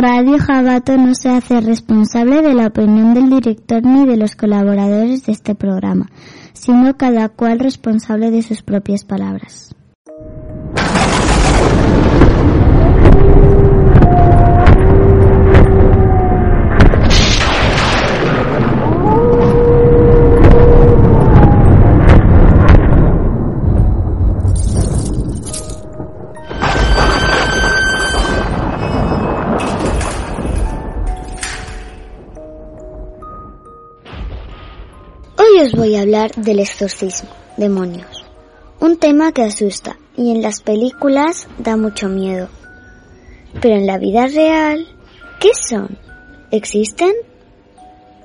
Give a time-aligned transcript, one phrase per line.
[0.00, 5.26] Radio Jabato no se hace responsable de la opinión del director ni de los colaboradores
[5.26, 6.08] de este programa,
[6.52, 9.74] sino cada cual responsable de sus propias palabras.
[35.88, 38.26] Voy a hablar del exorcismo, demonios.
[38.78, 42.50] Un tema que asusta y en las películas da mucho miedo.
[43.62, 44.86] Pero en la vida real,
[45.40, 45.96] ¿qué son?
[46.50, 47.14] ¿Existen?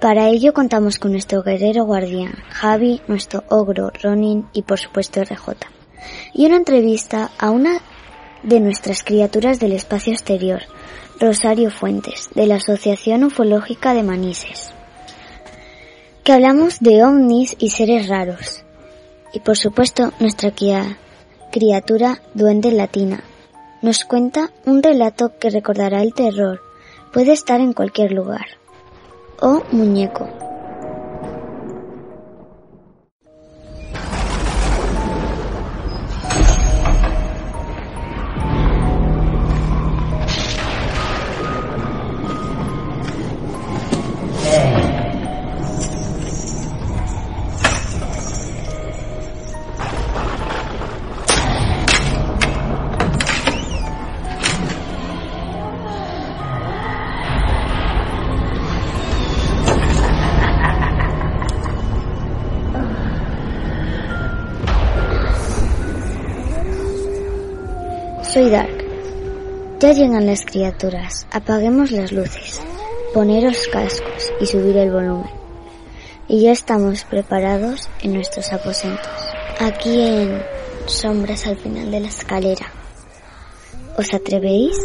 [0.01, 5.53] Para ello contamos con nuestro guerrero guardián, Javi, nuestro ogro, Ronin y por supuesto RJ.
[6.33, 7.79] Y una entrevista a una
[8.43, 10.63] de nuestras criaturas del espacio exterior,
[11.17, 14.73] Rosario Fuentes, de la Asociación Ufológica de Manises
[16.23, 18.63] que hablamos de ovnis y seres raros.
[19.33, 20.51] Y por supuesto nuestra
[21.51, 23.23] criatura duende latina
[23.83, 26.61] nos cuenta un relato que recordará el terror.
[27.11, 28.45] Puede estar en cualquier lugar.
[29.41, 30.42] O muñeco.
[69.93, 71.27] Llegan las criaturas.
[71.31, 72.59] Apaguemos las luces,
[73.13, 75.29] poneros cascos y subir el volumen.
[76.27, 79.07] Y ya estamos preparados en nuestros aposentos.
[79.59, 80.41] Aquí en
[80.87, 82.65] sombras al final de la escalera.
[83.95, 84.75] ¿Os atrevéis?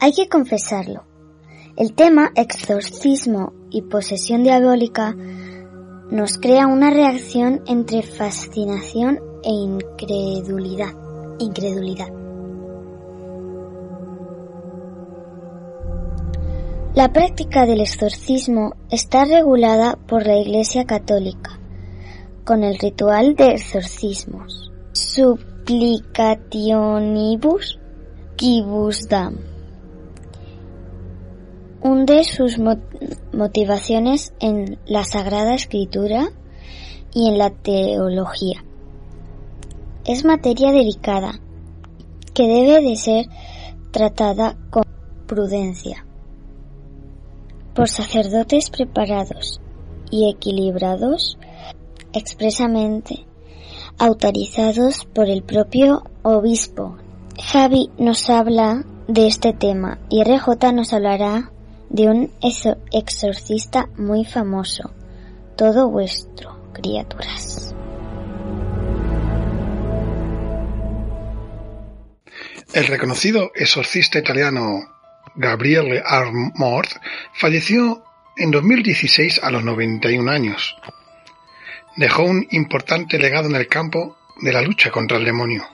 [0.00, 1.04] Hay que confesarlo.
[1.76, 5.14] El tema exorcismo y posesión diabólica
[6.10, 10.92] nos crea una reacción entre fascinación e incredulidad.
[11.38, 12.08] Incredulidad.
[16.94, 21.58] La práctica del exorcismo está regulada por la Iglesia Católica
[22.44, 27.80] con el ritual de exorcismos Supplicationibus
[28.36, 29.55] Quibus Dam
[31.82, 32.58] hunde sus
[33.32, 36.28] motivaciones en la Sagrada Escritura
[37.12, 38.64] y en la teología.
[40.04, 41.40] Es materia delicada
[42.34, 43.26] que debe de ser
[43.90, 44.84] tratada con
[45.26, 46.06] prudencia
[47.74, 49.60] por sacerdotes preparados
[50.10, 51.38] y equilibrados
[52.12, 53.26] expresamente
[53.98, 56.96] autorizados por el propio obispo.
[57.42, 61.52] Javi nos habla de este tema y RJ nos hablará
[61.90, 62.30] de un
[62.92, 64.92] exorcista muy famoso.
[65.56, 67.74] Todo vuestro, criaturas.
[72.72, 74.80] El reconocido exorcista italiano
[75.34, 76.90] Gabriele Armort
[77.32, 78.02] falleció
[78.36, 80.76] en 2016 a los 91 años.
[81.96, 85.64] Dejó un importante legado en el campo de la lucha contra el demonio.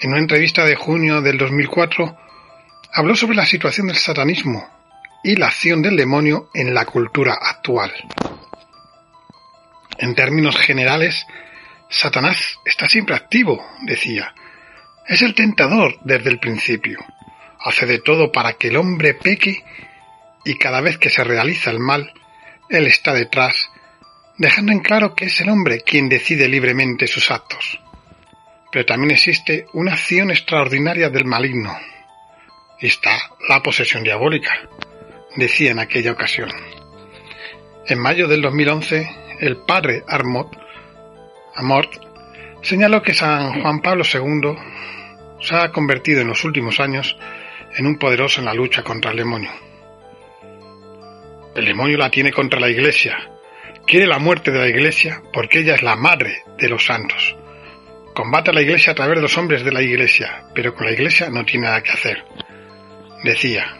[0.00, 2.16] En una entrevista de junio del 2004
[2.92, 4.68] habló sobre la situación del satanismo
[5.24, 7.92] y la acción del demonio en la cultura actual.
[9.98, 11.26] En términos generales,
[11.88, 14.34] Satanás está siempre activo, decía.
[15.06, 16.98] Es el tentador desde el principio.
[17.60, 19.64] Hace de todo para que el hombre peque
[20.44, 22.12] y cada vez que se realiza el mal,
[22.68, 23.70] él está detrás,
[24.38, 27.78] dejando en claro que es el hombre quien decide libremente sus actos.
[28.72, 31.76] Pero también existe una acción extraordinaria del maligno,
[32.86, 33.16] está
[33.48, 34.68] la posesión diabólica,
[35.36, 36.50] decía en aquella ocasión.
[37.86, 39.08] En mayo del 2011,
[39.40, 40.50] el padre Armot,
[42.62, 44.56] señaló que San Juan Pablo II
[45.40, 47.16] se ha convertido en los últimos años
[47.76, 49.50] en un poderoso en la lucha contra el demonio.
[51.54, 53.30] El demonio la tiene contra la Iglesia,
[53.86, 57.36] quiere la muerte de la Iglesia porque ella es la madre de los santos.
[58.14, 60.92] Combate a la Iglesia a través de los hombres de la Iglesia, pero con la
[60.92, 62.24] Iglesia no tiene nada que hacer
[63.22, 63.78] decía,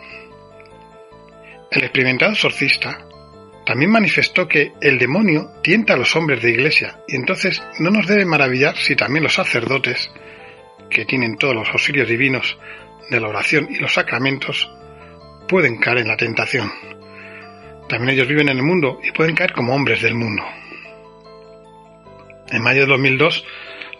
[1.70, 3.06] el experimentado exorcista
[3.64, 8.06] También manifestó que el demonio tienta a los hombres de iglesia y entonces no nos
[8.06, 10.10] debe maravillar si también los sacerdotes,
[10.90, 12.58] que tienen todos los auxilios divinos
[13.08, 14.68] de la oración y los sacramentos,
[15.48, 16.70] pueden caer en la tentación.
[17.88, 20.42] También ellos viven en el mundo y pueden caer como hombres del mundo.
[22.50, 23.44] En mayo de 2002,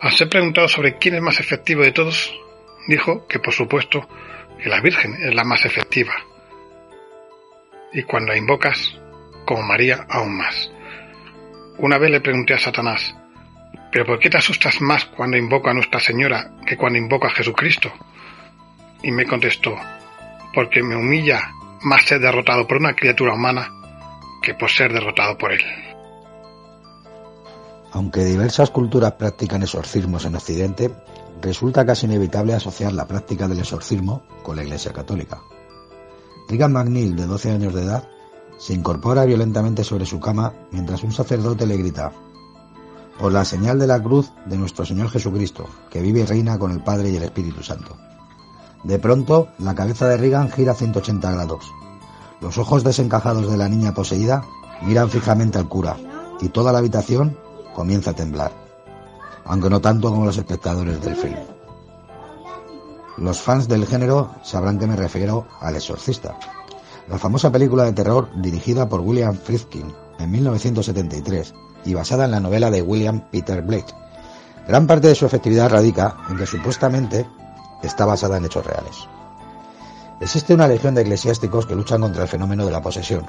[0.00, 2.34] al ser preguntado sobre quién es más efectivo de todos,
[2.88, 4.08] dijo que por supuesto
[4.62, 6.14] que la Virgen es la más efectiva.
[7.92, 8.96] Y cuando la invocas,
[9.44, 10.70] como María, aún más.
[11.78, 13.14] Una vez le pregunté a Satanás,
[13.90, 17.30] ¿pero por qué te asustas más cuando invoco a Nuestra Señora que cuando invoco a
[17.30, 17.92] Jesucristo?
[19.02, 19.76] Y me contestó,
[20.54, 21.50] porque me humilla
[21.82, 23.68] más ser derrotado por una criatura humana
[24.42, 25.62] que por ser derrotado por él.
[27.92, 30.90] Aunque diversas culturas practican exorcismos en Occidente,
[31.42, 35.42] resulta casi inevitable asociar la práctica del exorcismo con la Iglesia Católica.
[36.48, 38.08] Regan McNeil, de 12 años de edad,
[38.58, 42.12] se incorpora violentamente sobre su cama mientras un sacerdote le grita,
[43.18, 46.70] por la señal de la cruz de nuestro Señor Jesucristo, que vive y reina con
[46.70, 47.96] el Padre y el Espíritu Santo.
[48.84, 51.72] De pronto, la cabeza de Regan gira 180 grados.
[52.40, 54.44] Los ojos desencajados de la niña poseída
[54.82, 55.96] miran fijamente al cura
[56.40, 57.36] y toda la habitación
[57.74, 58.61] comienza a temblar,
[59.44, 61.36] aunque no tanto como los espectadores del film.
[63.18, 66.36] Los fans del género sabrán que me refiero al exorcista,
[67.08, 71.54] la famosa película de terror dirigida por William Friedkin en 1973
[71.84, 73.92] y basada en la novela de William Peter Blake.
[74.66, 77.26] Gran parte de su efectividad radica en que supuestamente
[77.82, 79.08] está basada en hechos reales.
[80.20, 83.26] Existe una legión de eclesiásticos que luchan contra el fenómeno de la posesión.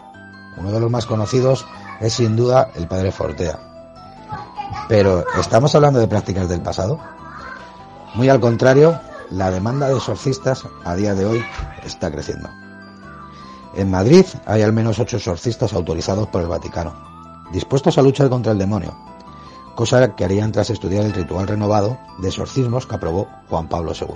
[0.58, 1.66] Uno de los más conocidos
[2.00, 3.73] es sin duda el padre Fortea.
[4.88, 7.00] Pero, ¿estamos hablando de prácticas del pasado?
[8.16, 9.00] Muy al contrario,
[9.32, 11.44] la demanda de exorcistas a día de hoy
[11.84, 12.50] está creciendo.
[13.76, 16.94] En Madrid hay al menos ocho exorcistas autorizados por el Vaticano,
[17.52, 18.96] dispuestos a luchar contra el demonio,
[19.76, 24.08] cosa que harían tras estudiar el ritual renovado de exorcismos que aprobó Juan Pablo II.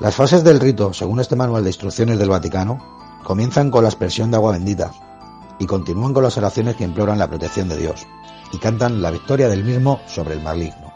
[0.00, 2.78] Las fases del rito, según este manual de instrucciones del Vaticano,
[3.22, 4.92] comienzan con la aspersión de agua bendita
[5.58, 8.06] y continúan con las oraciones que imploran la protección de Dios
[8.52, 10.92] y cantan la victoria del mismo sobre el maligno,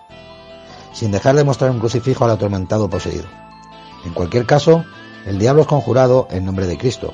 [0.92, 3.26] sin dejar de mostrar un crucifijo al atormentado poseído.
[4.04, 4.84] En cualquier caso,
[5.26, 7.12] el diablo es conjurado en nombre de Cristo,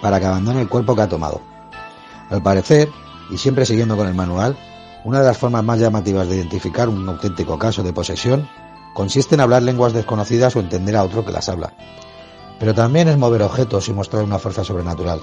[0.00, 1.40] para que abandone el cuerpo que ha tomado.
[2.30, 2.88] Al parecer,
[3.30, 4.56] y siempre siguiendo con el manual,
[5.04, 8.48] una de las formas más llamativas de identificar un auténtico caso de posesión
[8.94, 11.72] consiste en hablar lenguas desconocidas o entender a otro que las habla.
[12.58, 15.20] Pero también es mover objetos y mostrar una fuerza sobrenatural,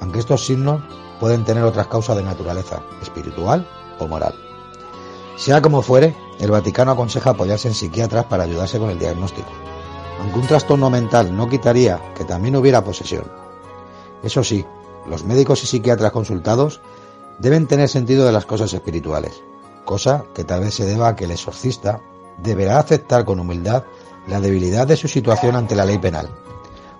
[0.00, 0.82] aunque estos signos
[1.20, 3.66] pueden tener otras causas de naturaleza, espiritual
[3.98, 4.34] o moral.
[5.36, 9.48] Sea como fuere, el Vaticano aconseja apoyarse en psiquiatras para ayudarse con el diagnóstico
[10.18, 13.24] aunque un trastorno mental no quitaría que también hubiera posesión.
[14.22, 14.64] Eso sí,
[15.06, 16.80] los médicos y psiquiatras consultados
[17.38, 19.42] deben tener sentido de las cosas espirituales,
[19.84, 22.00] cosa que tal vez se deba a que el exorcista
[22.38, 23.84] deberá aceptar con humildad
[24.26, 26.28] la debilidad de su situación ante la ley penal.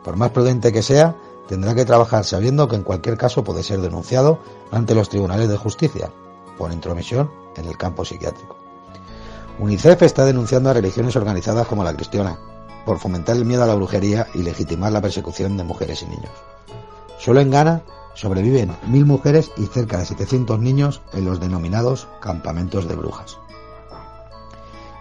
[0.05, 1.17] Por más prudente que sea,
[1.49, 4.39] tendrá que trabajar sabiendo que en cualquier caso puede ser denunciado
[4.71, 6.11] ante los tribunales de justicia
[6.59, 8.57] por intromisión en el campo psiquiátrico.
[9.59, 12.39] UNICEF está denunciando a religiones organizadas como la cristiana,
[12.85, 16.31] por fomentar el miedo a la brujería y legitimar la persecución de mujeres y niños.
[17.19, 17.83] Solo en Ghana
[18.15, 23.39] sobreviven mil mujeres y cerca de 700 niños en los denominados campamentos de brujas.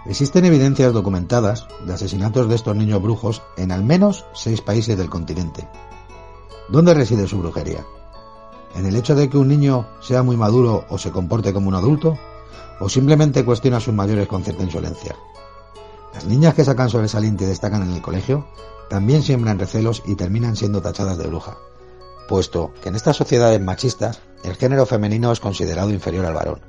[0.05, 5.09] Existen evidencias documentadas de asesinatos de estos niños brujos en al menos seis países del
[5.09, 5.67] continente.
[6.69, 7.85] ¿Dónde reside su brujería?
[8.77, 11.73] ¿En el hecho de que un niño sea muy maduro o se comporte como un
[11.73, 12.15] adulto?
[12.79, 15.15] ¿O simplemente cuestiona a sus mayores con cierta insolencia?
[16.13, 18.45] Las niñas que sacan sobresaliente y destacan en el colegio
[18.87, 21.57] también siembran recelos y terminan siendo tachadas de bruja,
[22.29, 26.61] puesto que en estas sociedades machistas el género femenino es considerado inferior al varón,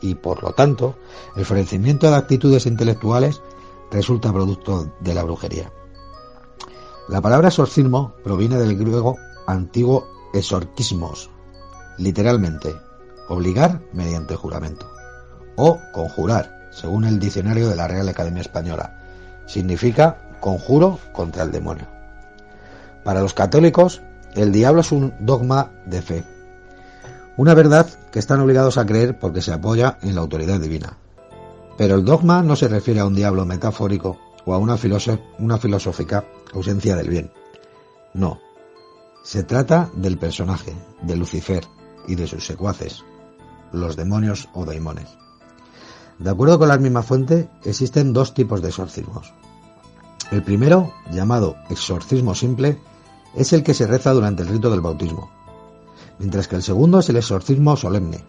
[0.00, 0.94] y por lo tanto
[1.34, 3.42] el florecimiento de actitudes intelectuales
[3.90, 5.72] resulta producto de la brujería.
[7.08, 9.16] La palabra exorcismo proviene del griego
[9.46, 11.28] antiguo exorquismos,
[11.98, 12.74] literalmente
[13.28, 14.90] obligar mediante juramento,
[15.56, 18.98] o conjurar, según el diccionario de la Real Academia Española.
[19.46, 21.86] Significa conjuro contra el demonio.
[23.04, 24.02] Para los católicos,
[24.34, 26.24] el diablo es un dogma de fe,
[27.36, 30.98] una verdad que están obligados a creer porque se apoya en la autoridad divina.
[31.78, 36.96] Pero el dogma no se refiere a un diablo metafórico o a una, filosófica ausencia
[36.96, 37.32] del bien.
[38.12, 38.40] No.
[39.22, 41.64] Se trata del personaje, de Lucifer
[42.10, 43.04] y de sus secuaces,
[43.72, 45.08] los demonios o daimones.
[46.18, 49.32] De acuerdo con la misma fuente, existen dos tipos de exorcismos.
[50.32, 52.78] El primero, llamado exorcismo simple,
[53.34, 55.30] es el que se reza durante el rito del bautismo.
[56.18, 58.22] mientras que el segundo es el exorcismo solemne,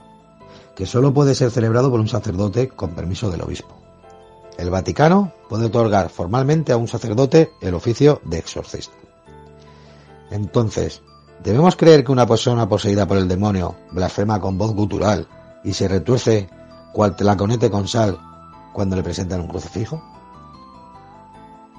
[0.77, 3.75] que solo puede ser celebrado por un sacerdote con permiso del obispo.
[4.57, 8.95] El Vaticano puede otorgar formalmente a un sacerdote el oficio de exorcista.
[10.29, 11.01] Entonces,
[11.43, 15.27] ¿debemos creer que una persona poseída por el demonio blasfema con voz gutural
[15.63, 16.49] y se retuerce
[16.93, 18.17] cual telaconete con sal
[18.73, 20.01] cuando le presentan un crucifijo?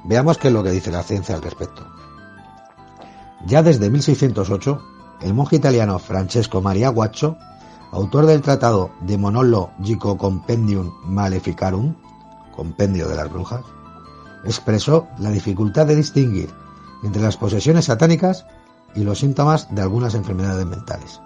[0.05, 1.87] Veamos qué es lo que dice la ciencia al respecto.
[3.47, 4.83] Ya desde 1608,
[5.23, 7.37] el monje italiano Francesco Maria Guaccio,
[7.93, 11.95] autor del tratado de Monolo Gico Compendium Maleficarum,
[12.55, 13.65] compendio de las brujas,
[14.45, 16.51] expresó la dificultad de distinguir
[17.03, 18.47] entre las posesiones satánicas
[18.95, 21.21] y los síntomas de algunas enfermedades mentales.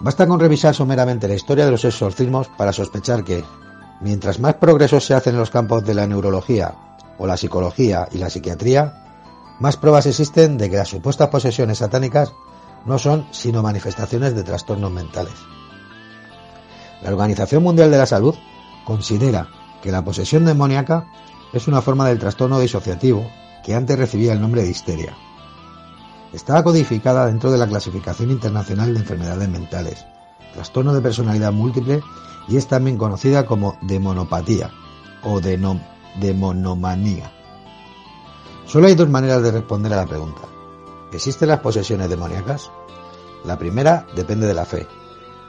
[0.00, 3.44] Basta con revisar someramente la historia de los exorcismos para sospechar que,
[4.00, 6.74] mientras más progresos se hacen en los campos de la neurología
[7.18, 8.94] o la psicología y la psiquiatría,
[9.60, 12.32] más pruebas existen de que las supuestas posesiones satánicas
[12.86, 15.34] no son sino manifestaciones de trastornos mentales.
[17.02, 18.34] La Organización Mundial de la Salud
[18.86, 19.48] considera
[19.82, 21.06] que la posesión demoníaca
[21.52, 23.30] es una forma del trastorno disociativo
[23.64, 25.14] que antes recibía el nombre de histeria.
[26.32, 30.06] Estaba codificada dentro de la clasificación internacional de enfermedades mentales,
[30.54, 32.02] trastorno de personalidad múltiple
[32.48, 34.70] y es también conocida como demonopatía
[35.24, 37.32] o demonomanía.
[38.66, 40.42] Solo hay dos maneras de responder a la pregunta.
[41.12, 42.70] ¿Existen las posesiones demoníacas?
[43.44, 44.86] La primera depende de la fe.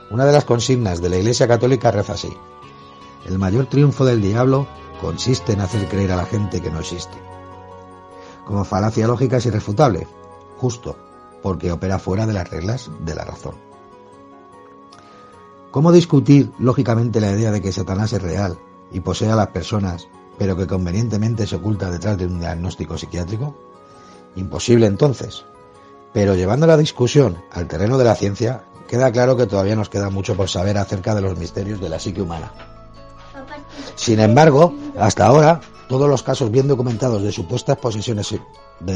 [0.09, 2.33] Una de las consignas de la Iglesia Católica reza así.
[3.25, 4.67] El mayor triunfo del diablo
[4.99, 7.17] consiste en hacer creer a la gente que no existe.
[8.45, 10.07] Como falacia lógica es irrefutable,
[10.61, 10.95] justo,
[11.41, 13.55] porque opera fuera de las reglas de la razón.
[15.71, 18.59] ¿Cómo discutir lógicamente la idea de que Satanás es real
[18.91, 23.55] y posee a las personas, pero que convenientemente se oculta detrás de un diagnóstico psiquiátrico?
[24.35, 25.45] Imposible entonces.
[26.13, 30.11] Pero llevando la discusión al terreno de la ciencia, queda claro que todavía nos queda
[30.11, 32.51] mucho por saber acerca de los misterios de la psique humana.
[33.95, 38.35] Sin embargo, hasta ahora, todos los casos bien documentados de supuestas posesiones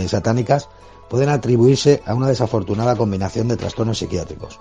[0.07, 0.69] satánicas
[1.09, 4.59] pueden atribuirse a una desafortunada combinación de trastornos psiquiátricos,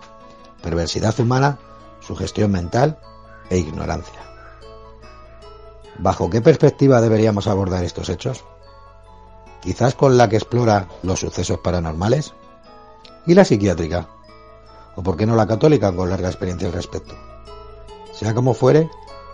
[0.63, 1.59] perversidad humana,
[2.01, 2.99] sugestión mental
[3.51, 4.21] e ignorancia.
[5.99, 8.45] ¿Bajo qué perspectiva deberíamos abordar estos hechos?
[9.61, 12.35] Quizás con la que explora los sucesos paranormales
[13.27, 14.09] y la psiquiátrica,
[14.97, 17.15] o por qué no la católica con larga experiencia al respecto.
[18.13, 18.91] Sea como fuere,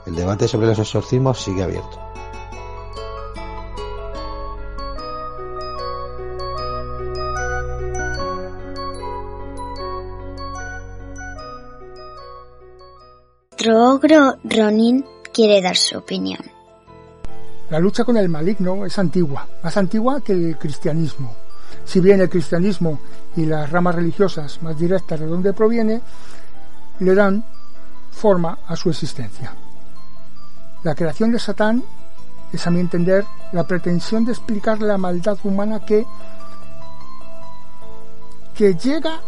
[0.07, 1.99] el debate sobre los exorcismos sigue abierto.
[14.45, 16.41] Ronin quiere dar su opinión.
[17.71, 21.35] La lucha con el maligno es antigua, más antigua que el cristianismo.
[21.85, 22.99] Si bien el cristianismo
[23.37, 26.01] y las ramas religiosas más directas de donde proviene
[26.99, 27.45] le dan
[28.11, 29.55] forma a su existencia.
[30.83, 31.83] La creación de Satán
[32.53, 36.05] es a mi entender la pretensión de explicar la maldad humana que,
[38.55, 39.21] que llega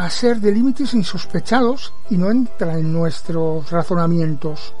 [0.00, 4.74] a ser de límites insospechados y no entra en nuestros razonamientos.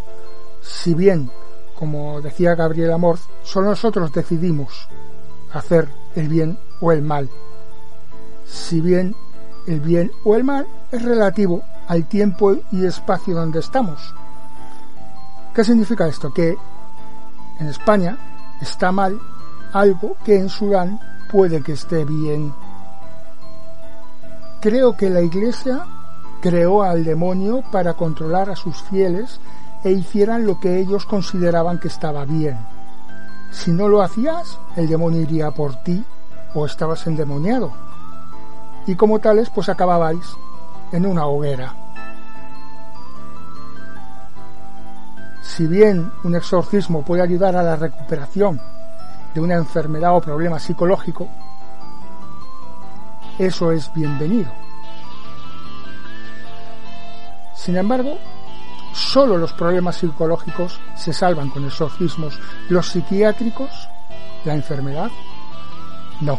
[0.62, 1.30] Si bien
[1.80, 4.86] como decía Gabriel Amor, solo nosotros decidimos
[5.52, 7.30] hacer el bien o el mal.
[8.46, 9.16] Si bien
[9.66, 14.14] el bien o el mal es relativo al tiempo y espacio donde estamos.
[15.54, 16.32] ¿Qué significa esto?
[16.34, 16.54] Que
[17.58, 18.18] en España
[18.60, 19.18] está mal
[19.72, 21.00] algo que en Sudán
[21.30, 22.52] puede que esté bien.
[24.60, 25.86] Creo que la Iglesia
[26.42, 29.40] creó al demonio para controlar a sus fieles
[29.84, 32.58] e hicieran lo que ellos consideraban que estaba bien.
[33.50, 36.04] Si no lo hacías, el demonio iría por ti
[36.54, 37.72] o estabas endemoniado.
[38.86, 40.26] Y como tales, pues acababais
[40.92, 41.74] en una hoguera.
[45.40, 48.60] Si bien un exorcismo puede ayudar a la recuperación
[49.34, 51.28] de una enfermedad o problema psicológico,
[53.38, 54.50] eso es bienvenido.
[57.54, 58.18] Sin embargo,
[58.92, 62.38] Solo los problemas psicológicos se salvan con exorcismos.
[62.68, 63.88] Los psiquiátricos,
[64.44, 65.10] la enfermedad,
[66.20, 66.38] no.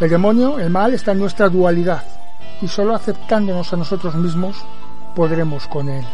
[0.00, 2.04] El demonio, el mal, está en nuestra dualidad
[2.60, 4.56] y solo aceptándonos a nosotros mismos
[5.14, 6.04] podremos con él.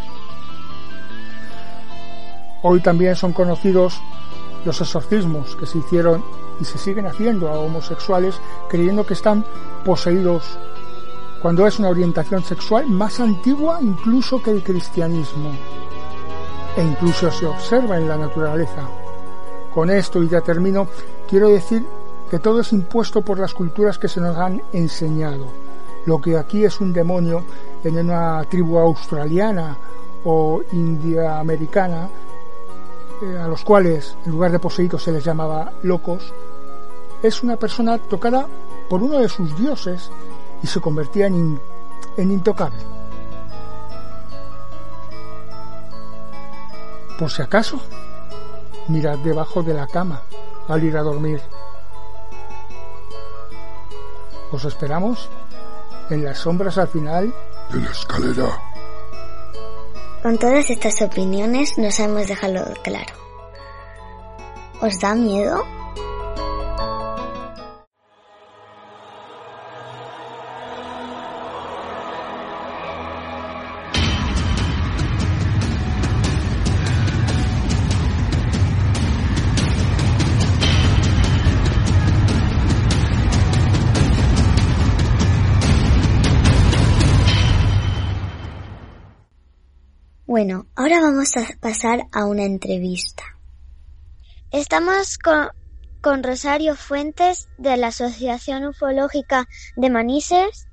[2.63, 4.01] Hoy también son conocidos
[4.65, 6.25] los exorcismos que se hicieron
[6.63, 9.45] y se siguen haciendo a homosexuales creyendo que están
[9.85, 10.59] poseídos
[11.43, 15.51] cuando es una orientación sexual más antigua incluso que el cristianismo,
[16.77, 18.89] e incluso se observa en la naturaleza.
[19.75, 20.87] Con esto, y ya termino,
[21.29, 21.85] quiero decir
[22.31, 25.47] que todo es impuesto por las culturas que se nos han enseñado.
[26.07, 27.43] Lo que aquí es un demonio
[27.83, 29.77] en una tribu australiana
[30.25, 32.09] o india americana,
[33.21, 36.33] eh, a los cuales en lugar de poseídos se les llamaba locos,
[37.23, 38.47] es una persona tocada
[38.89, 40.11] por uno de sus dioses
[40.63, 41.61] y se convertía en,
[42.17, 42.79] en intocable.
[47.19, 47.81] Por si acaso,
[48.89, 50.23] mirad debajo de la cama
[50.69, 51.41] al ir a dormir.
[54.51, 55.31] Os esperamos
[56.11, 57.33] en las sombras al final
[57.73, 58.61] de la escalera.
[60.23, 63.15] Con todas estas opiniones nos hemos dejado claro.
[64.81, 65.65] ¿Os da miedo?
[90.33, 93.23] Bueno, ahora vamos a pasar a una entrevista.
[94.51, 95.51] Estamos con,
[96.01, 99.47] con Rosario Fuentes de la Asociación Ufológica
[99.77, 100.69] de Manises.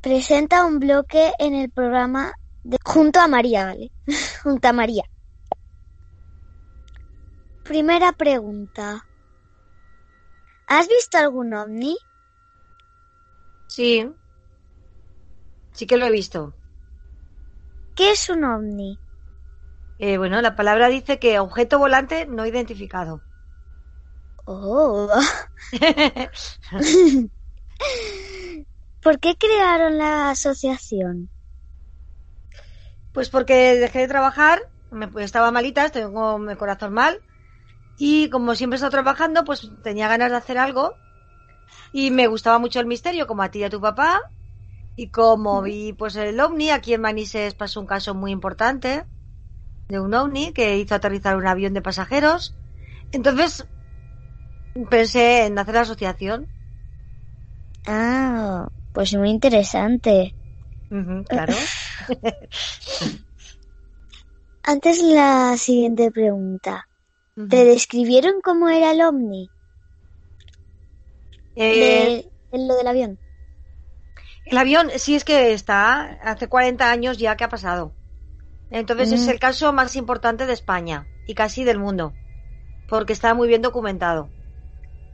[0.00, 2.32] Presenta un bloque en el programa
[2.64, 3.92] de, junto a María, ¿vale?
[4.42, 5.04] junto a María.
[7.64, 9.04] Primera pregunta.
[10.66, 11.98] ¿Has visto algún ovni?
[13.66, 14.10] Sí.
[15.72, 16.54] Sí que lo he visto.
[18.00, 18.98] ¿Qué es un ovni?
[19.98, 23.20] Eh, bueno, la palabra dice que objeto volante no identificado.
[24.46, 25.10] Oh.
[29.02, 31.28] ¿Por qué crearon la asociación?
[33.12, 37.20] Pues porque dejé de trabajar, me, pues, estaba malita, tengo el corazón mal,
[37.98, 40.94] y como siempre he estado trabajando, pues tenía ganas de hacer algo,
[41.92, 44.22] y me gustaba mucho el misterio, como a ti y a tu papá,
[45.02, 49.06] y como vi pues el ovni, aquí en Manises pasó un caso muy importante
[49.88, 52.42] de un ovni que hizo aterrizar un avión de pasajeros.
[53.12, 53.52] Entonces
[54.90, 56.48] pensé en hacer la asociación.
[57.86, 60.34] Ah, pues muy interesante.
[61.28, 61.54] Claro.
[64.62, 66.88] Antes la siguiente pregunta.
[67.50, 69.50] ¿Te describieron cómo era el ovni?
[71.54, 73.18] Eh, De- en lo del avión.
[74.44, 77.94] El avión sí es que está hace 40 años ya que ha pasado.
[78.70, 79.30] Entonces es Mm.
[79.30, 82.14] el caso más importante de España y casi del mundo,
[82.88, 84.30] porque está muy bien documentado.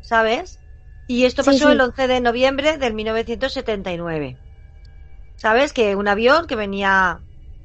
[0.01, 0.61] ¿Sabes?
[1.07, 1.73] Y esto pasó sí.
[1.73, 4.39] el 11 de noviembre del 1979.
[5.37, 5.73] ¿Sabes?
[5.73, 7.21] Que un avión que venía,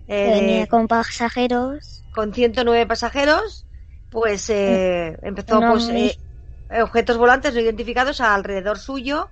[0.08, 2.04] eh, venía con pasajeros.
[2.14, 3.66] con 109 pasajeros,
[4.10, 5.90] pues eh, empezó Un pues
[6.70, 9.30] eh, objetos volantes no identificados alrededor suyo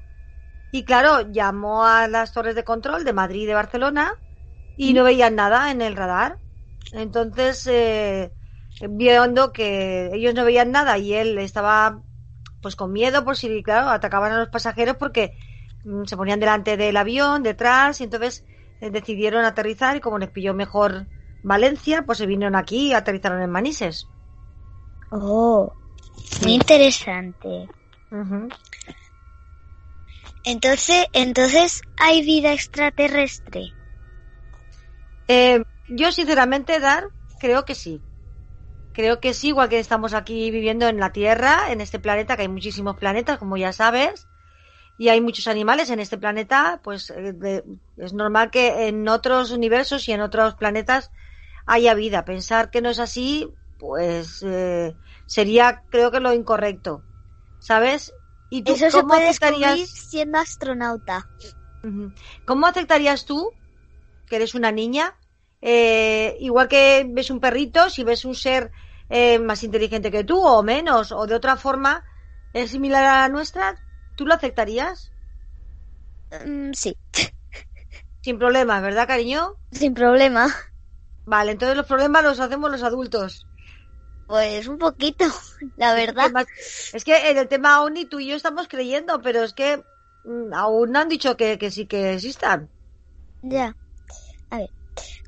[0.72, 4.14] y claro, llamó a las torres de control de Madrid y de Barcelona
[4.76, 6.40] y no veían nada en el radar.
[6.92, 8.34] Entonces, eh,
[8.80, 12.02] viendo que ellos no veían nada y él estaba
[12.62, 15.38] pues con miedo por si, claro, atacaban a los pasajeros porque
[15.84, 18.46] mm, se ponían delante del avión, detrás, y entonces
[18.82, 21.08] eh, decidieron aterrizar y como les pilló mejor
[21.42, 24.10] Valencia, pues se vinieron aquí y aterrizaron en Manises.
[25.12, 25.74] Oh,
[26.42, 27.70] muy interesante.
[28.12, 28.50] Ujú.
[30.52, 33.76] Entonces, entonces hay vida extraterrestre.
[35.28, 37.04] Eh, yo sinceramente, Dar,
[37.40, 38.02] creo que sí.
[38.92, 42.42] Creo que sí, igual que estamos aquí viviendo en la Tierra, en este planeta, que
[42.42, 44.28] hay muchísimos planetas, como ya sabes,
[44.98, 47.64] y hay muchos animales en este planeta, pues eh,
[47.98, 51.12] es normal que en otros universos y en otros planetas
[51.68, 52.26] haya vida.
[52.26, 57.06] Pensar que no es así, pues eh, sería, creo que lo incorrecto,
[57.60, 58.16] ¿sabes?
[58.50, 61.28] ¿Y tú Eso se puede descubrir siendo astronauta.
[62.46, 63.52] ¿Cómo aceptarías tú,
[64.28, 65.16] que eres una niña,
[65.62, 68.72] eh, igual que ves un perrito, si ves un ser
[69.10, 72.04] eh, más inteligente que tú o menos, o de otra forma
[72.54, 73.78] es similar a la nuestra,
[74.16, 75.12] ¿tú lo aceptarías?
[76.46, 76.98] Mm, sí,
[78.22, 79.56] Sin problemas, ¿verdad, cariño?
[79.72, 80.54] sin problema.
[81.26, 83.46] Vale, entonces los problemas los hacemos los adultos.
[84.30, 85.26] Pues un poquito,
[85.78, 86.32] la verdad.
[86.94, 89.84] Es que en el tema OVNI tú y yo estamos creyendo, pero es que
[90.24, 92.70] mm, aún no han dicho que, que sí que existan.
[93.42, 93.76] Ya.
[94.52, 94.70] A ver,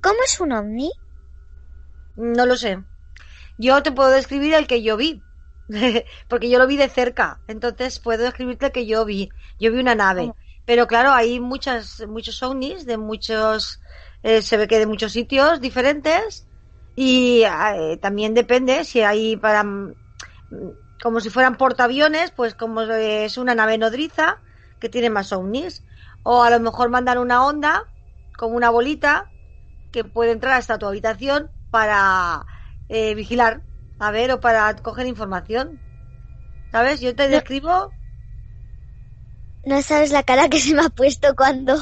[0.03, 0.91] ¿cómo es un ovni?
[2.15, 2.77] No lo sé.
[3.57, 5.23] Yo te puedo describir el que yo vi,
[6.27, 7.39] porque yo lo vi de cerca.
[7.47, 9.29] Entonces puedo describirte el que yo vi.
[9.59, 10.27] Yo vi una nave.
[10.29, 10.35] Oh.
[10.67, 13.81] Pero claro, hay muchas, muchos ovnis de muchos,
[14.21, 16.45] eh, se ve que de muchos sitios diferentes.
[16.95, 19.93] Y eh, también depende si hay para, mm,
[21.01, 24.39] como si fueran portaaviones, pues como es una nave nodriza
[24.79, 25.83] que tiene más ovnis.
[26.23, 27.83] O a lo mejor mandan una onda
[28.37, 29.31] como una bolita
[29.91, 32.45] que puede entrar hasta tu habitación para
[32.89, 33.63] eh, vigilar,
[33.99, 35.79] a ver, o para coger información.
[36.71, 37.01] ¿Sabes?
[37.01, 37.93] Yo te describo.
[39.63, 41.75] No sabes la cara que se me ha puesto cuando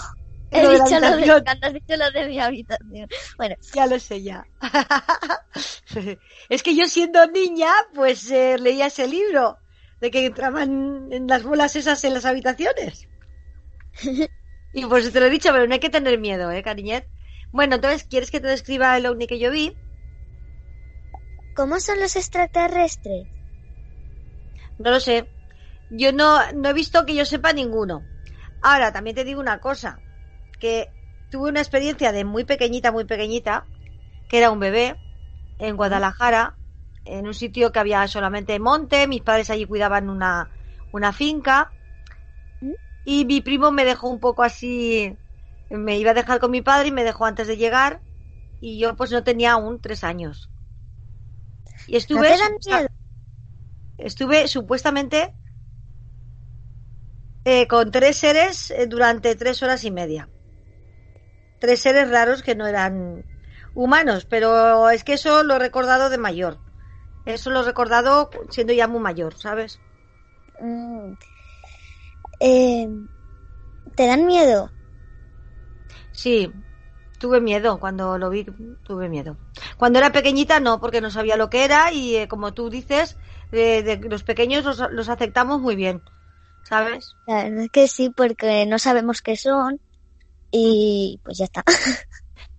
[0.52, 3.08] he Lo dicho lo de, has dicho lo de mi habitación.
[3.38, 4.46] Bueno, Ya lo sé ya.
[6.50, 9.58] es que yo siendo niña, pues eh, leía ese libro
[10.02, 13.08] de que entraban en las bolas esas en las habitaciones.
[14.74, 17.08] y pues te lo he dicho, pero no hay que tener miedo, ¿eh, cariñet?
[17.52, 19.76] Bueno, entonces, ¿quieres que te describa el ovni que yo vi?
[21.60, 23.28] ¿cómo son los extraterrestres?
[24.78, 25.30] No lo sé.
[25.90, 28.02] Yo no, no he visto que yo sepa ninguno.
[28.62, 30.00] Ahora, también te digo una cosa,
[30.60, 30.90] que
[31.30, 33.66] tuve una experiencia de muy pequeñita, muy pequeñita,
[34.28, 34.98] que era un bebé
[35.58, 36.56] en Guadalajara,
[37.06, 40.50] en un sitio que había solamente monte, mis padres allí cuidaban una,
[40.92, 41.72] una finca,
[43.04, 45.18] y mi primo me dejó un poco así,
[45.70, 48.02] me iba a dejar con mi padre y me dejó antes de llegar,
[48.62, 50.50] y yo pues no tenía aún tres años.
[51.88, 52.36] Y ¿No estuve...
[53.98, 55.36] Estuve supuestamente
[57.44, 60.30] eh, con tres seres eh, durante tres horas y media.
[61.60, 63.26] Tres seres raros que no eran
[63.74, 66.60] humanos, pero es que eso lo he recordado de mayor.
[67.26, 69.82] Eso lo he recordado siendo ya muy mayor, ¿sabes?
[70.60, 71.14] Mm.
[72.40, 72.88] Eh,
[73.96, 74.72] ¿Te dan miedo?
[76.12, 76.52] Sí,
[77.18, 78.46] tuve miedo cuando lo vi,
[78.84, 79.38] tuve miedo.
[79.78, 83.18] Cuando era pequeñita no, porque no sabía lo que era y eh, como tú dices,
[83.52, 86.02] de, de los pequeños los, los aceptamos muy bien,
[86.64, 87.16] ¿sabes?
[87.26, 89.80] La verdad es que sí, porque no sabemos qué son
[90.52, 91.64] y pues ya está.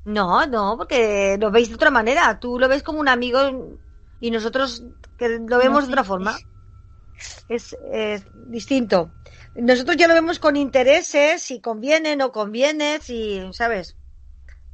[0.05, 2.39] No, no, porque lo veis de otra manera.
[2.41, 3.79] Tú lo ves como un amigo
[4.19, 4.83] y nosotros
[5.17, 6.39] que lo vemos de otra forma.
[7.49, 9.13] Es, es distinto.
[9.55, 13.97] Nosotros ya lo vemos con intereses, si conviene, no conviene, si, ¿sabes?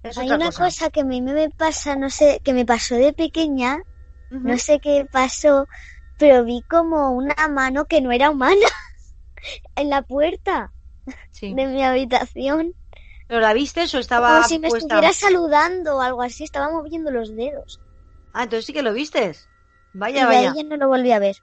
[0.02, 0.64] Es Hay otra una cosa.
[0.64, 3.83] cosa que a mí me pasa, no sé, que me pasó de pequeña,
[4.31, 5.66] no sé qué pasó,
[6.16, 8.68] pero vi como una mano que no era humana
[9.76, 10.72] en la puerta
[11.31, 11.55] Sí.
[11.55, 12.74] de mi habitación.
[13.29, 14.87] ¿Pero la viste o estaba Como si me puesta?
[14.95, 17.81] estuviera saludando o algo así, estaba moviendo los dedos.
[18.33, 19.49] Ah, entonces sí que lo vistes.
[19.95, 20.51] y Vaya, de vaya.
[20.51, 21.37] ahí ya no lo volví a ver.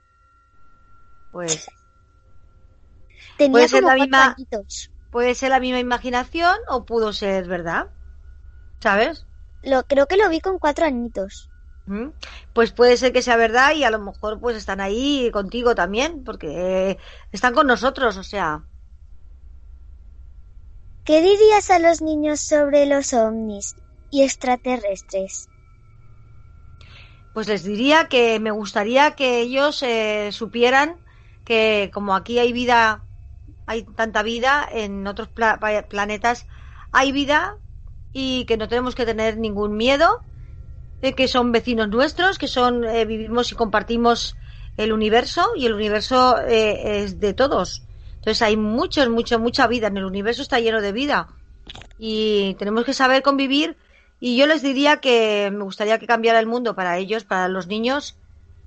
[1.30, 1.66] Pues
[3.38, 4.90] Tenía Puede ser la misma- añitos.
[5.10, 7.88] puede ser la misma imaginación o pudo ser verdad.
[8.80, 9.26] ¿Sabes?
[9.62, 11.50] Lo, creo que lo vi con cuatro añitos.
[11.86, 12.08] ¿Mm?
[12.52, 16.24] Pues puede ser que sea verdad y a lo mejor pues están ahí contigo también,
[16.24, 16.98] porque eh,
[17.32, 18.64] están con nosotros, o sea,
[21.04, 23.76] ¿Qué dirías a los niños sobre los ovnis
[24.10, 25.48] y extraterrestres?
[27.34, 31.00] pues les diría que me gustaría que ellos eh, supieran
[31.44, 33.04] que como aquí hay vida,
[33.66, 36.46] hay tanta vida, en otros planetas
[36.92, 37.56] hay vida
[38.12, 40.22] y que no tenemos que tener ningún miedo,
[41.02, 44.36] de que son vecinos nuestros, que son eh, vivimos y compartimos
[44.76, 47.83] el universo y el universo eh, es de todos.
[48.24, 49.88] Entonces hay muchos, mucho, mucha vida.
[49.88, 51.28] En el universo está lleno de vida
[51.98, 53.76] y tenemos que saber convivir.
[54.18, 57.66] Y yo les diría que me gustaría que cambiara el mundo para ellos, para los
[57.66, 58.16] niños,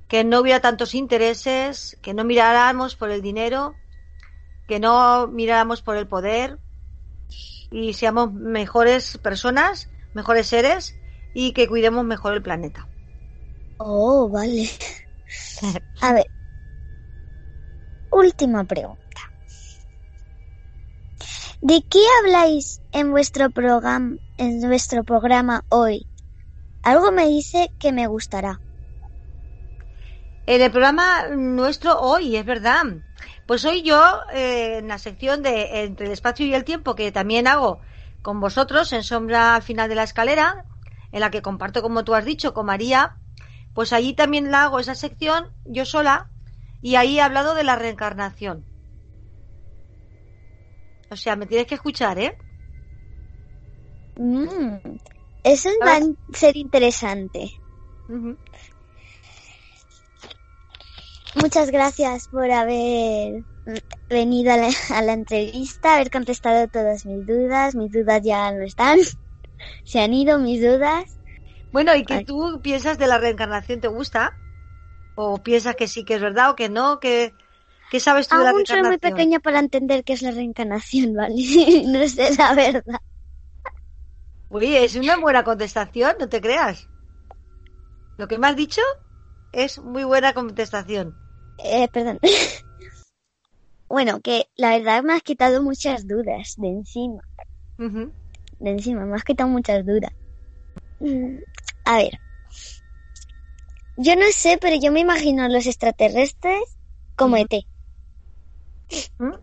[0.08, 3.74] que no hubiera tantos intereses, que no miráramos por el dinero,
[4.68, 6.60] que no miráramos por el poder
[7.72, 10.96] y seamos mejores personas, mejores seres
[11.34, 12.88] y que cuidemos mejor el planeta.
[13.78, 14.70] Oh, vale.
[16.02, 16.28] A ver.
[18.12, 19.07] Última pregunta.
[21.62, 26.06] ¿De qué habláis en vuestro programa en vuestro programa hoy?
[26.84, 28.62] Algo me dice que me gustará.
[30.46, 32.84] En el programa nuestro hoy, es verdad.
[33.48, 37.12] Pues hoy yo, eh, en la sección de Entre el espacio y el tiempo, que
[37.12, 37.82] también hago
[38.22, 40.64] con vosotros en Sombra al final de la escalera,
[41.12, 43.18] en la que comparto, como tú has dicho, con María,
[43.74, 46.30] pues allí también la hago esa sección yo sola
[46.82, 48.64] y ahí he hablado de la reencarnación.
[51.10, 52.38] O sea, me tienes que escuchar, ¿eh?
[54.16, 54.78] Mm,
[55.44, 56.02] eso va a
[56.34, 57.52] ser interesante.
[61.36, 63.44] Muchas gracias por haber
[64.10, 67.76] venido a la, a la entrevista, haber contestado todas mis dudas.
[67.76, 69.00] Mis dudas ya no están.
[69.84, 71.20] Se han ido mis dudas.
[71.72, 73.82] Bueno, ¿y qué tú piensas de la reencarnación?
[73.82, 74.38] ¿Te gusta?
[75.16, 77.00] ¿O piensas que sí que es verdad o que no?
[77.00, 77.36] ¿Qué,
[77.90, 78.84] qué sabes tú de la Aún soy reencarnación?
[78.84, 81.36] muy pequeña para entender qué es la reencarnación, ¿vale?
[81.88, 83.00] no sé la verdad.
[84.50, 86.90] Uy, es una buena contestación, no te creas.
[88.18, 88.82] Lo que me has dicho
[89.52, 91.16] es muy buena contestación.
[91.58, 92.20] Eh, perdón.
[93.90, 97.22] bueno, que la verdad me has quitado muchas dudas de encima.
[98.60, 100.12] De encima, me has quitado muchas dudas.
[101.00, 101.40] Mm,
[101.86, 102.22] A ver.
[103.98, 106.62] Yo no sé, pero yo me imagino a los extraterrestres
[107.16, 107.68] como E ET.
[109.18, 109.34] ¿Mm?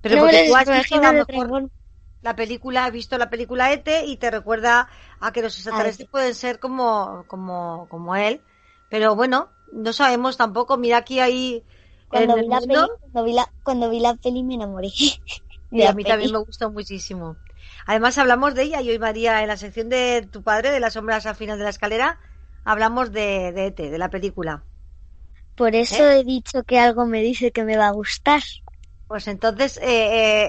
[0.00, 1.70] Pero No porque tú has visto a lo mejor
[2.22, 4.88] la película, has visto la película ET y te recuerda
[5.20, 8.40] a que los extraterrestres pueden ser como, como, como él.
[8.90, 10.76] Pero bueno, no sabemos tampoco.
[10.76, 11.62] Mira aquí hay
[12.08, 14.88] Cuando vi, la peli, cuando, vi la, cuando vi la peli me enamoré.
[15.70, 16.12] Y a mí peli.
[16.12, 17.36] también me gustó muchísimo.
[17.86, 20.94] Además hablamos de ella, yo y María, en la sección de tu padre, de las
[20.94, 22.18] sombras al final de la escalera,
[22.64, 24.62] hablamos de, de ET, de la película.
[25.56, 26.20] Por eso ¿Eh?
[26.20, 28.42] he dicho que algo me dice que me va a gustar.
[29.06, 29.82] Pues entonces, eh,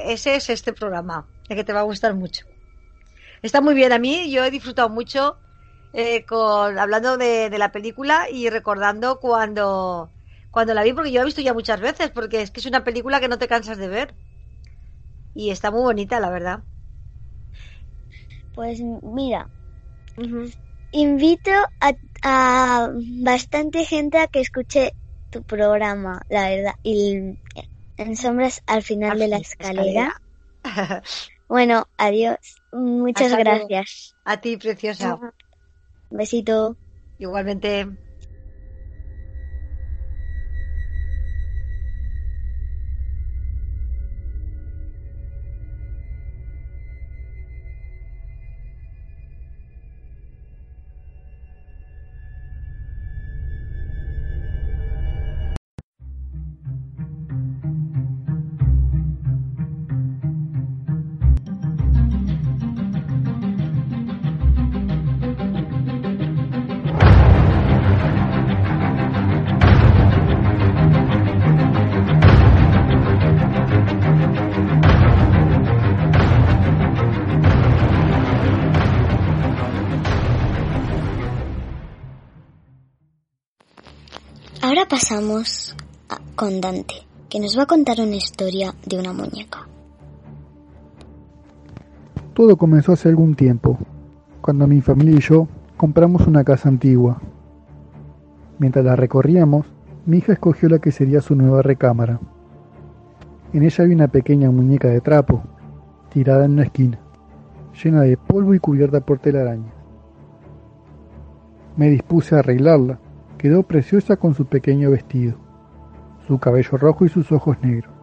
[0.10, 2.46] eh, ese es este programa, el que te va a gustar mucho.
[3.42, 5.40] Está muy bien a mí, yo he disfrutado mucho
[5.94, 10.14] eh, con hablando de, de la película y recordando cuando,
[10.52, 12.66] cuando la vi, porque yo la he visto ya muchas veces, porque es que es
[12.68, 14.16] una película que no te cansas de ver.
[15.34, 16.64] Y está muy bonita, la verdad.
[18.52, 19.50] Pues mira,
[20.92, 21.90] invito a,
[22.24, 22.90] a
[23.30, 24.94] bastante gente a que escuche
[25.30, 26.74] tu programa, la verdad.
[26.84, 27.38] Y
[27.98, 30.14] en sombras al final Al de la escalera.
[31.50, 32.38] Bueno, adiós.
[32.72, 33.68] Muchas Hasta luego.
[33.68, 34.16] gracias.
[34.26, 35.22] A ti, preciosa.
[36.18, 36.78] Besito.
[37.20, 37.98] Igualmente.
[86.10, 86.94] A- con Dante,
[87.28, 89.68] que nos va a contar una historia de una muñeca.
[92.36, 93.80] Todo comenzó hace algún tiempo,
[94.42, 97.20] cuando mi familia y yo compramos una casa antigua.
[98.60, 99.66] Mientras la recorríamos,
[100.06, 102.20] mi hija escogió la que sería su nueva recámara.
[103.54, 105.42] En ella había una pequeña muñeca de trapo,
[106.14, 107.00] tirada en una esquina,
[107.84, 109.74] llena de polvo y cubierta por telarañas.
[111.76, 113.00] Me dispuse a arreglarla,
[113.38, 115.36] quedó preciosa con su pequeño vestido,
[116.28, 117.94] su cabello rojo y sus ojos negros.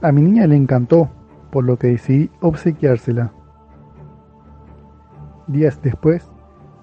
[0.00, 1.10] A mi niña le encantó,
[1.50, 3.32] por lo que decidí obsequiársela.
[5.46, 6.30] Días después,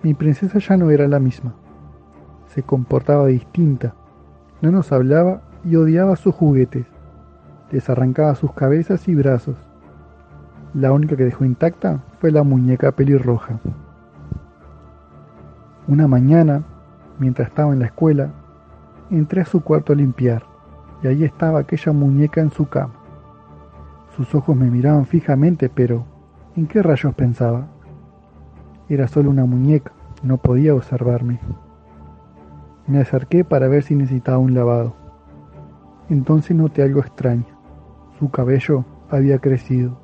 [0.03, 1.53] mi princesa ya no era la misma.
[2.47, 3.93] Se comportaba distinta,
[4.61, 6.85] no nos hablaba y odiaba sus juguetes.
[7.71, 9.57] Les arrancaba sus cabezas y brazos.
[10.73, 13.59] La única que dejó intacta fue la muñeca pelirroja.
[15.87, 16.63] Una mañana,
[17.19, 18.31] mientras estaba en la escuela,
[19.11, 20.43] entré a su cuarto a limpiar
[21.03, 22.93] y allí estaba aquella muñeca en su cama.
[24.15, 26.03] Sus ojos me miraban fijamente, pero
[26.55, 27.67] ¿en qué rayos pensaba?
[28.89, 29.91] Era solo una muñeca,
[30.23, 31.39] no podía observarme.
[32.87, 34.95] Me acerqué para ver si necesitaba un lavado.
[36.09, 37.45] Entonces noté algo extraño.
[38.17, 39.97] Su cabello había crecido.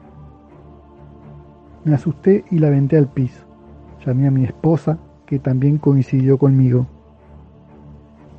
[1.83, 3.43] Me asusté y la aventé al piso.
[4.05, 6.87] Llamé a mi esposa, que también coincidió conmigo.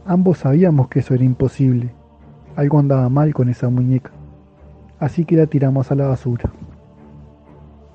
[0.06, 1.92] Ambos sabíamos que eso era imposible.
[2.54, 4.12] Algo andaba mal con esa muñeca
[4.98, 6.50] así que la tiramos a la basura.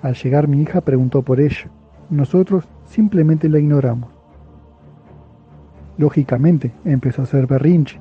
[0.02, 1.70] Al llegar mi hija preguntó por ella.
[2.10, 4.10] Nosotros simplemente la ignoramos.
[5.98, 8.00] Lógicamente empezó a hacer berrinche,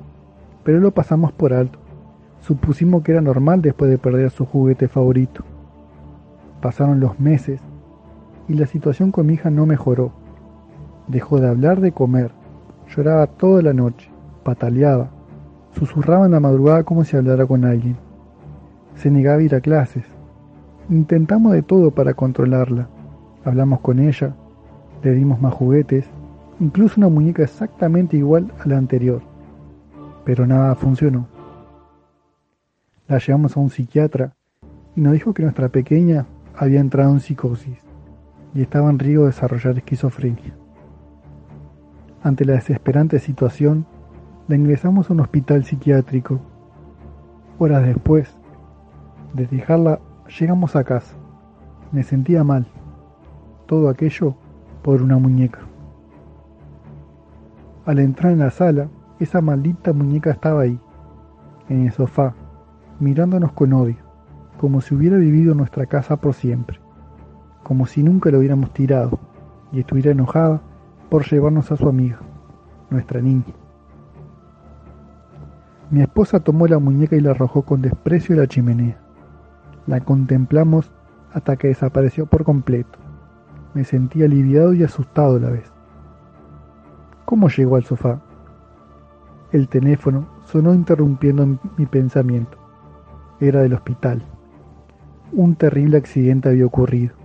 [0.63, 1.79] pero lo pasamos por alto.
[2.41, 5.43] Supusimos que era normal después de perder su juguete favorito.
[6.61, 7.61] Pasaron los meses
[8.47, 10.11] y la situación con mi hija no mejoró.
[11.07, 12.31] Dejó de hablar de comer,
[12.95, 14.09] lloraba toda la noche,
[14.43, 15.09] pataleaba,
[15.73, 17.97] susurraba en la madrugada como si hablara con alguien
[18.95, 20.03] se negaba a ir a clases.
[20.89, 22.87] Intentamos de todo para controlarla.
[23.43, 24.35] Hablamos con ella,
[25.01, 26.05] le dimos más juguetes,
[26.59, 29.21] incluso una muñeca exactamente igual a la anterior.
[30.23, 31.27] Pero nada funcionó.
[33.07, 34.33] La llevamos a un psiquiatra
[34.95, 37.79] y nos dijo que nuestra pequeña había entrado en psicosis
[38.53, 40.60] y estaba en riesgo de desarrollar esquizofrenia.
[42.23, 43.87] Ante la desesperante situación,
[44.47, 46.39] la ingresamos a un hospital psiquiátrico.
[47.57, 48.37] Horas después,
[49.33, 49.99] de dejarla,
[50.39, 51.15] llegamos a casa.
[51.91, 52.67] Me sentía mal.
[53.65, 54.35] Todo aquello
[54.83, 55.61] por una muñeca.
[57.85, 58.87] Al entrar en la sala,
[59.19, 60.79] Esa maldita muñeca estaba ahí,
[61.69, 62.33] en el sofá,
[62.99, 63.97] mirándonos con odio,
[64.59, 66.79] como si hubiera vivido en nuestra casa por siempre,
[67.61, 69.19] como si nunca lo hubiéramos tirado
[69.71, 70.59] y estuviera enojada
[71.11, 72.19] por llevarnos a su amiga,
[72.89, 73.53] nuestra niña.
[75.89, 78.97] Mi esposa tomó la muñeca y la arrojó con desprecio a la chimenea.
[79.87, 80.89] La contemplamos
[81.33, 82.97] hasta que desapareció por completo.
[83.73, 85.69] Me sentí aliviado y asustado a la vez.
[87.25, 88.21] ¿Cómo llegó al sofá?
[89.51, 91.45] El teléfono sonó interrumpiendo
[91.75, 92.57] mi pensamiento.
[93.41, 94.23] Era del hospital.
[95.33, 97.15] Un terrible accidente había ocurrido.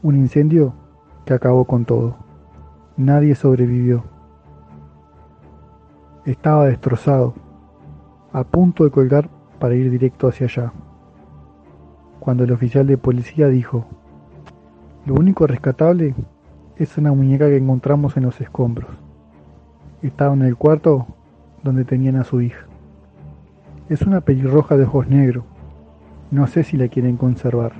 [0.00, 0.72] Un incendio
[1.26, 2.27] que acabó con todo.
[2.98, 4.02] Nadie sobrevivió.
[6.24, 7.32] Estaba destrozado
[8.32, 9.30] a punto de colgar
[9.60, 10.72] para ir directo hacia allá,
[12.18, 13.86] cuando el oficial de policía dijo,
[15.06, 16.16] lo único rescatable
[16.74, 18.90] es una muñeca que encontramos en los escombros.
[20.02, 21.06] Estaba en el cuarto
[21.62, 22.66] donde tenían a su hija.
[23.88, 25.44] Es una pelirroja de ojos negros.
[26.32, 27.74] No sé si la quieren conservar.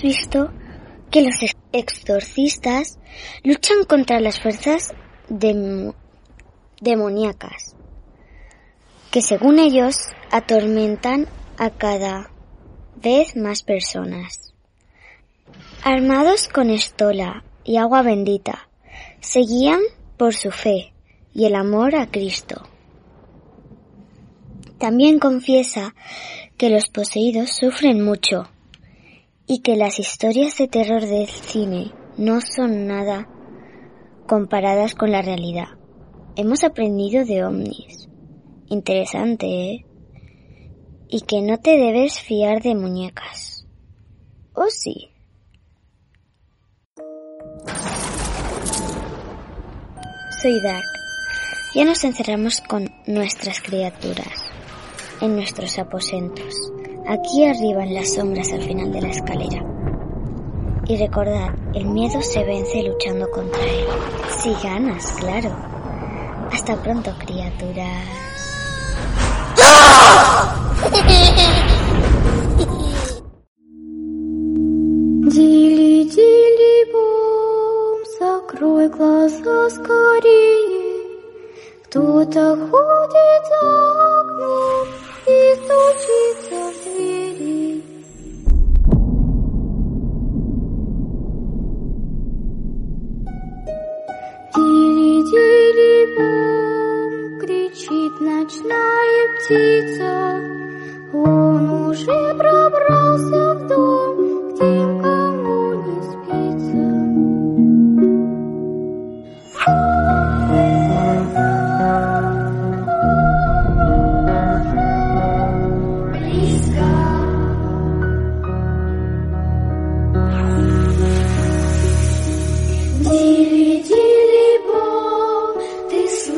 [0.00, 0.50] Hemos visto
[1.10, 1.34] que los
[1.72, 2.98] exorcistas
[3.44, 4.94] luchan contra las fuerzas
[6.80, 7.76] demoníacas,
[9.10, 9.96] que según ellos
[10.30, 11.26] atormentan
[11.58, 12.30] a cada
[12.96, 14.54] vez más personas.
[15.84, 18.70] Armados con estola y agua bendita,
[19.20, 19.80] seguían
[20.16, 20.94] por su fe
[21.34, 22.66] y el amor a Cristo.
[24.78, 25.94] También confiesa
[26.56, 28.48] que los poseídos sufren mucho
[29.50, 33.28] y que las historias de terror del cine no son nada
[34.28, 35.70] comparadas con la realidad.
[36.36, 38.08] Hemos aprendido de ovnis.
[38.68, 39.86] Interesante, ¿eh?
[41.08, 43.66] Y que no te debes fiar de muñecas.
[44.54, 45.10] ¿O sí?
[50.40, 50.84] Soy Dark.
[51.74, 54.52] Ya nos encerramos con nuestras criaturas
[55.20, 56.54] en nuestros aposentos
[57.10, 59.64] aquí arriba en las sombras al final de la escalera.
[60.86, 63.86] Y recordad, el miedo se vence luchando contra él.
[64.38, 65.50] Si ganas, claro.
[66.52, 68.39] Hasta pronto, criaturas.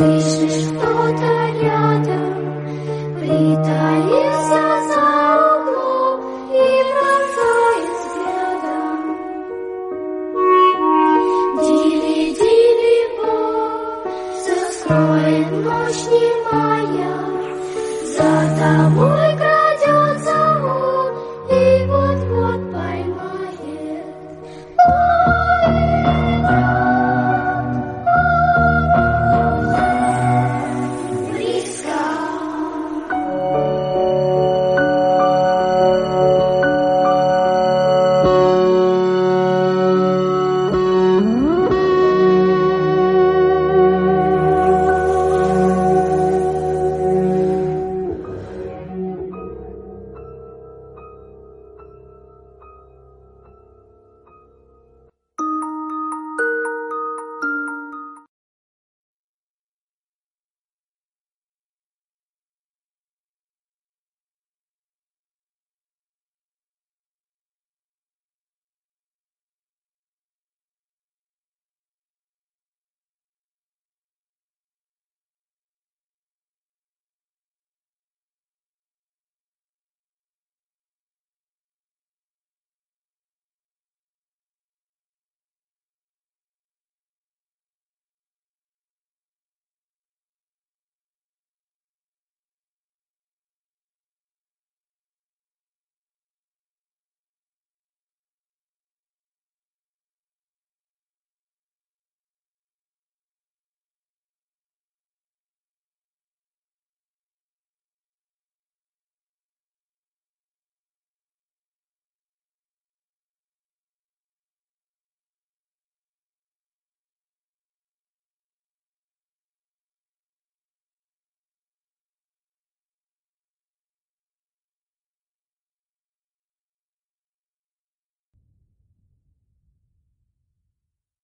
[0.03, 0.62] pieces